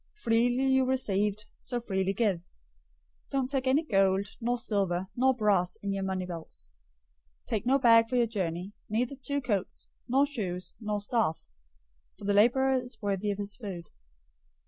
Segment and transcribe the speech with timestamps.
[0.15, 2.37] Freely you received, so freely give.
[2.39, 2.43] 010:009
[3.29, 6.69] Don't take any gold, nor silver, nor brass in your money belts.
[7.43, 11.45] 010:010 Take no bag for your journey, neither two coats, nor shoes, nor staff:
[12.17, 13.89] for the laborer is worthy of his food.